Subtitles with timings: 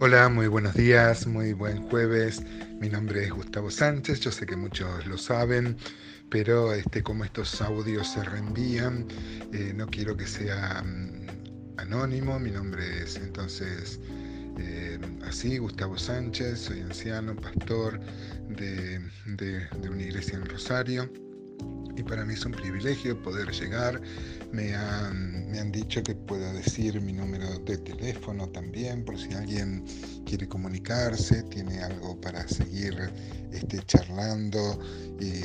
[0.00, 2.40] Hola, muy buenos días, muy buen jueves.
[2.80, 5.76] Mi nombre es Gustavo Sánchez, yo sé que muchos lo saben,
[6.30, 9.08] pero este, como estos audios se reenvían,
[9.52, 12.38] eh, no quiero que sea mm, anónimo.
[12.38, 13.98] Mi nombre es entonces
[14.56, 17.98] eh, así, Gustavo Sánchez, soy anciano, pastor
[18.50, 21.10] de, de una iglesia en Rosario
[21.98, 24.00] y para mí es un privilegio poder llegar.
[24.52, 29.32] Me han, me han dicho que puedo decir mi número de teléfono también por si
[29.32, 29.84] alguien
[30.26, 33.10] quiere comunicarse, tiene algo para seguir
[33.52, 34.78] este, charlando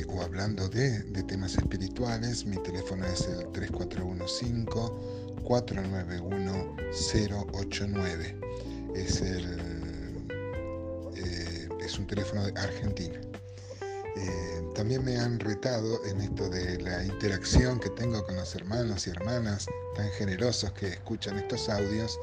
[0.08, 2.44] o hablando de, temas espirituales.
[2.44, 4.64] Mi teléfono es el 3415
[5.42, 6.76] 491
[7.52, 8.40] 089.
[8.94, 10.26] Es, el,
[11.16, 13.20] eh, es un teléfono de Argentina.
[14.16, 19.06] Eh, también me han retado en esto de la interacción que tengo con los hermanos
[19.06, 22.18] y hermanas tan generosos que escuchan estos audios,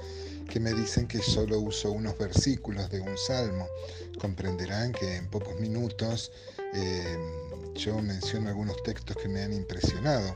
[0.49, 3.67] que me dicen que solo uso unos versículos de un salmo.
[4.19, 6.31] Comprenderán que en pocos minutos
[6.73, 7.17] eh,
[7.75, 10.35] yo menciono algunos textos que me han impresionado.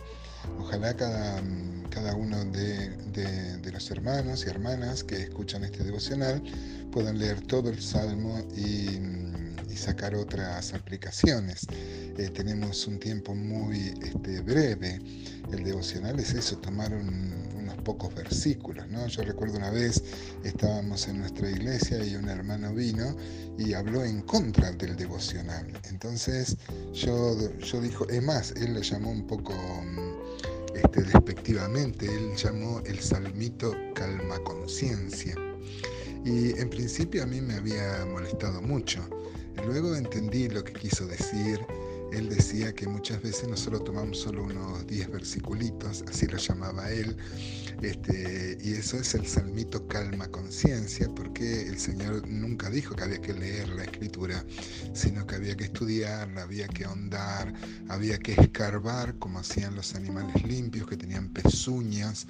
[0.59, 1.41] Ojalá cada,
[1.89, 6.41] cada uno de, de, los hermanos y hermanas que escuchan este devocional
[6.91, 8.99] puedan leer todo el salmo y
[9.75, 11.67] sacar otras aplicaciones.
[12.17, 15.01] Eh, tenemos un tiempo muy este, breve.
[15.51, 18.87] El devocional es eso, tomar unos pocos versículos.
[18.89, 19.05] ¿no?
[19.07, 20.03] Yo recuerdo una vez
[20.43, 23.15] estábamos en nuestra iglesia y un hermano vino
[23.57, 25.67] y habló en contra del devocional.
[25.89, 26.57] Entonces
[26.93, 29.53] yo, yo dijo, es más, él lo llamó un poco
[30.75, 35.35] este, despectivamente, él llamó el salmito calma conciencia.
[36.25, 38.99] Y en principio a mí me había molestado mucho.
[39.65, 41.59] Luego entendí lo que quiso decir.
[42.15, 47.17] Él decía que muchas veces nosotros tomamos solo unos 10 versiculitos, así lo llamaba él,
[47.81, 53.19] este, y eso es el salmito calma conciencia, porque el Señor nunca dijo que había
[53.19, 54.45] que leer la escritura,
[54.93, 57.53] sino que había que estudiarla, había que ahondar,
[57.89, 62.27] había que escarbar, como hacían los animales limpios que tenían pezuñas,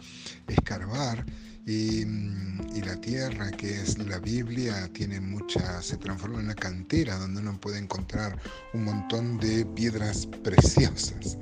[0.48, 1.26] escarbar
[1.66, 2.06] y,
[2.82, 7.60] la tierra, que es la Biblia, tiene mucha, se transforma en una cantera donde uno
[7.60, 8.38] puede encontrar
[8.74, 11.38] un montón de piedras preciosas.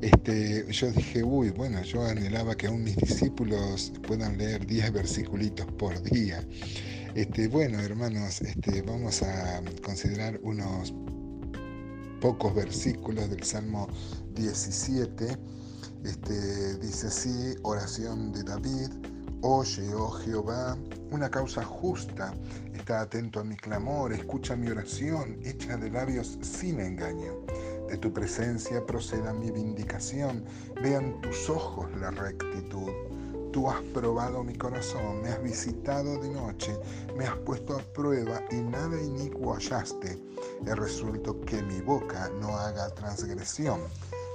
[0.00, 5.50] Este, yo dije, uy, bueno, yo anhelaba que aún mis discípulos puedan leer 10 versículos
[5.78, 6.46] por día.
[7.14, 10.94] Este, bueno, hermanos, este, vamos a considerar unos
[12.20, 13.88] pocos versículos del Salmo
[14.34, 15.38] 17.
[16.04, 19.13] Este, dice así, oración de David.
[19.46, 20.74] Oye, oh Jehová,
[21.10, 22.32] una causa justa,
[22.72, 27.44] está atento a mi clamor, escucha mi oración, hecha de labios sin engaño.
[27.86, 30.46] De tu presencia proceda mi vindicación,
[30.82, 32.90] vean tus ojos la rectitud.
[33.52, 36.74] Tú has probado mi corazón, me has visitado de noche,
[37.14, 40.18] me has puesto a prueba y nada inicuo hallaste.
[40.64, 43.82] He resuelto que mi boca no haga transgresión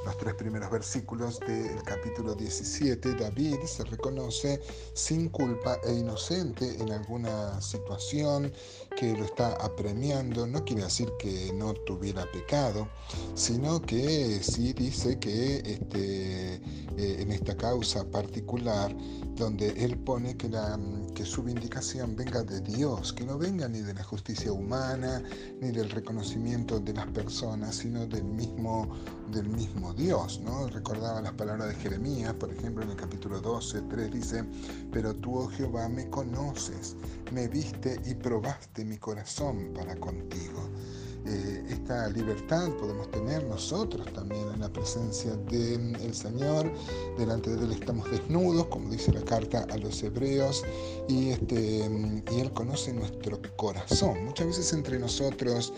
[0.09, 4.59] los tres primeros versículos del capítulo 17, David se reconoce
[4.93, 8.51] sin culpa e inocente en alguna situación
[8.99, 10.45] que lo está apremiando.
[10.45, 12.89] No quiere decir que no tuviera pecado,
[13.33, 18.93] sino que sí dice que este, eh, en esta causa particular,
[19.37, 20.77] donde él pone que, la,
[21.15, 25.23] que su vindicación venga de Dios, que no venga ni de la justicia humana,
[25.61, 28.89] ni del reconocimiento de las personas, sino del mismo,
[29.31, 30.67] del mismo Dios, ¿no?
[30.67, 34.43] Recordaba las palabras de Jeremías, por ejemplo, en el capítulo 12, 3 dice,
[34.91, 36.97] pero tú, oh Jehová, me conoces,
[37.31, 40.67] me viste y probaste mi corazón para contigo.
[41.25, 46.71] Eh, esta libertad podemos tener nosotros también en la presencia del Señor.
[47.17, 50.63] Delante de Él estamos desnudos, como dice la carta a los hebreos,
[51.07, 51.87] y, este,
[52.31, 54.25] y Él conoce nuestro corazón.
[54.25, 55.71] Muchas veces entre nosotros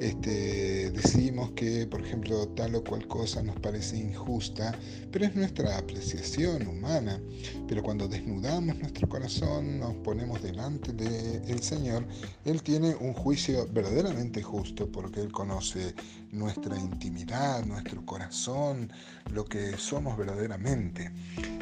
[0.00, 4.78] este, decimos que, por ejemplo, tal o cual cosa nos parece injusta,
[5.10, 7.20] pero es nuestra apreciación humana.
[7.66, 12.06] Pero cuando desnudamos nuestro corazón, nos ponemos delante del Señor,
[12.44, 15.94] Él tiene un juicio verdaderamente justo porque Él conoce
[16.32, 18.92] nuestra intimidad, nuestro corazón,
[19.32, 21.10] lo que somos verdaderamente.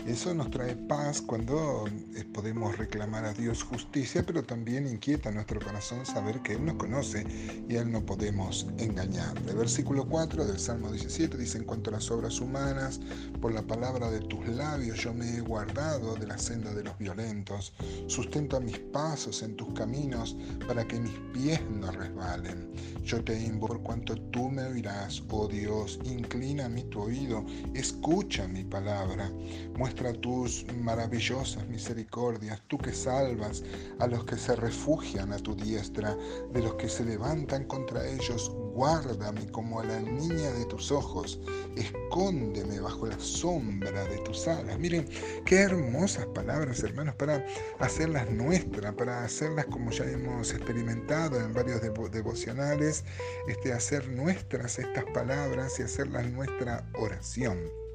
[0.07, 1.85] Eso nos trae paz cuando
[2.15, 6.77] eh, podemos reclamar a Dios justicia, pero también inquieta nuestro corazón saber que Él nos
[6.77, 7.27] conoce
[7.69, 9.37] y Él no podemos engañar.
[9.49, 13.01] El versículo 4 del Salmo 17 dice, en cuanto a las obras humanas,
[13.41, 16.97] por la palabra de tus labios yo me he guardado de la senda de los
[16.99, 17.73] violentos,
[18.07, 20.37] sustento a mis pasos en tus caminos
[20.67, 22.73] para que mis pies no resbalen.
[23.05, 27.45] Yo te invoco por cuanto tú me oirás, oh Dios, inclina mi tu oído,
[27.75, 29.31] escucha mi palabra,
[29.77, 33.63] muestra tus maravillosas misericordias, tú que salvas
[33.99, 36.17] a los que se refugian a tu diestra,
[36.55, 41.41] de los que se levantan contra ellos, guárdame como a la niña de tus ojos,
[41.77, 44.79] escóndeme bajo la sombra de tus alas.
[44.79, 45.09] Miren,
[45.47, 47.45] qué hermosas palabras, hermanos, para
[47.79, 53.03] hacerlas nuestras, para hacerlas como ya hemos experimentado en varios devocionales,
[53.49, 57.86] este, hacer nuestras estas palabras y hacerlas nuestra oración.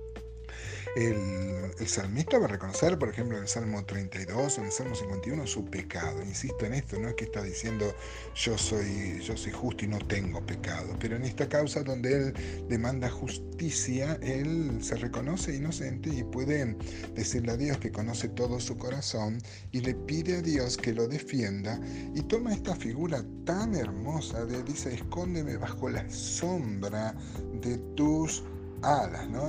[0.96, 4.96] El, salmista va a reconocer, por ejemplo, en el Salmo 32 o en el Salmo
[4.96, 6.22] 51 su pecado.
[6.22, 7.94] Insisto en esto, no es que está diciendo
[8.36, 12.68] yo soy, yo soy justo y no tengo pecado, pero en esta causa donde él
[12.68, 16.76] demanda justicia, él se reconoce inocente y puede
[17.16, 19.42] decirle a Dios que conoce todo su corazón
[19.72, 21.80] y le pide a Dios que lo defienda
[22.14, 27.16] y toma esta figura tan hermosa de, dice, escóndeme bajo la sombra
[27.62, 28.44] de tus
[28.82, 29.48] alas, ¿no?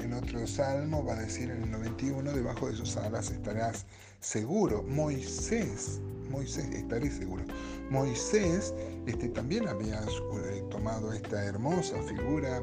[0.00, 3.86] en otro salmo va a decir en el 91, debajo de sus alas estarás
[4.20, 4.82] seguro.
[4.82, 6.00] Moisés,
[6.30, 7.44] Moisés, estaré seguro.
[7.90, 8.74] Moisés
[9.06, 12.62] este, también había eh, tomado esta hermosa figura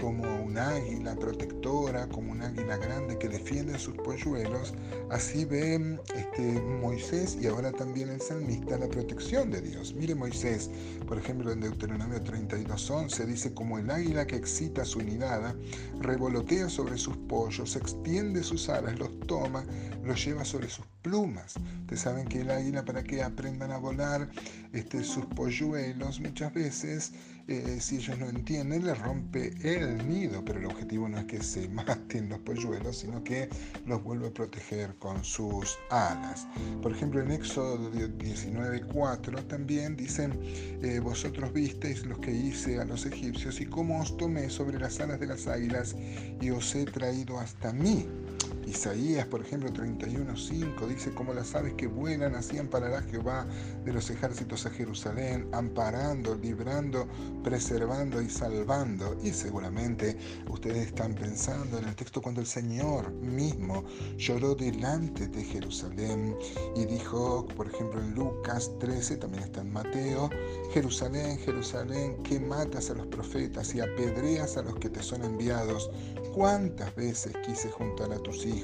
[0.00, 4.72] como un águila protectora, como un águila grande que defiende a sus polluelos.
[5.10, 6.42] Así ve este,
[6.80, 9.94] Moisés y ahora también el salmista la protección de Dios.
[9.94, 10.70] Mire Moisés,
[11.06, 15.54] por ejemplo en Deuteronomio 32.11 dice, como el águila que excita su nidada,
[16.00, 19.64] revolotea sobre sus pollos, extiende sus alas, los toma,
[20.04, 21.54] los lleva sobre sus plumas.
[21.82, 24.28] Ustedes saben que el águila para que aprendan a volar
[24.72, 27.12] este, sus polluelos muchas veces,
[27.48, 31.42] eh, si ellos no entienden, les rompe el nido, pero el objetivo no es que
[31.42, 33.48] se maten los polluelos, sino que
[33.84, 36.46] los vuelve a proteger con sus alas.
[36.80, 40.38] Por ejemplo, en Éxodo 19.4 también dicen,
[40.82, 45.00] eh, vosotros visteis los que hice a los egipcios y cómo os tomé sobre las
[45.00, 45.96] alas de las águilas
[46.40, 48.06] y os he traído hasta mí.
[48.72, 53.46] Isaías, por ejemplo, 31.5 dice, como las aves que vuelan, así amparará Jehová
[53.84, 57.06] de los ejércitos a Jerusalén, amparando, librando,
[57.44, 59.14] preservando y salvando.
[59.22, 60.16] Y seguramente
[60.48, 63.84] ustedes están pensando en el texto cuando el Señor mismo
[64.16, 66.34] lloró delante de Jerusalén
[66.74, 70.30] y dijo, por ejemplo, en Lucas 13, también está en Mateo,
[70.72, 75.90] Jerusalén, Jerusalén, que matas a los profetas y apedreas a los que te son enviados.
[76.34, 78.61] ¿Cuántas veces quise juntar a tus hijos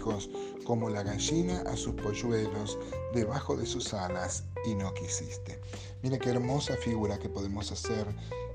[0.64, 2.78] como la gallina a sus polluelos
[3.14, 5.60] debajo de sus alas y no quisiste?
[6.00, 8.06] Mira qué hermosa figura que podemos hacer,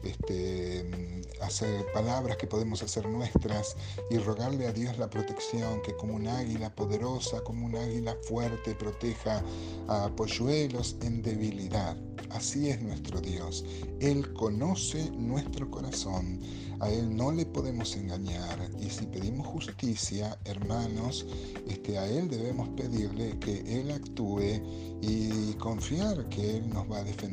[0.02, 3.76] este, hacer palabras que podemos hacer nuestras
[4.10, 8.76] y rogarle a Dios la protección, que como un águila poderosa, como un águila fuerte,
[8.76, 9.44] proteja
[9.90, 11.98] a polluelos en debilidad.
[12.30, 13.66] Así es nuestro Dios.
[14.00, 16.40] Él conoce nuestro corazón.
[16.80, 18.60] A Él no le podemos engañar.
[18.80, 21.26] Y si pedimos justicia, hermanos,
[21.68, 24.62] este, a Él debemos pedirle que Él actúe
[25.02, 27.33] y confiar que Él nos va a defender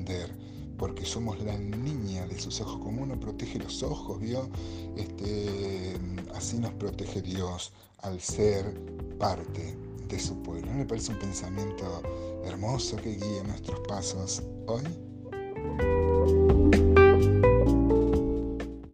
[0.79, 4.49] porque somos la niña de sus ojos, como uno protege los ojos, ¿vio?
[4.97, 5.95] Este,
[6.35, 8.81] así nos protege Dios al ser
[9.19, 9.77] parte
[10.09, 10.73] de su pueblo.
[10.73, 12.03] Me parece un pensamiento
[12.45, 15.10] hermoso que guíe nuestros pasos hoy.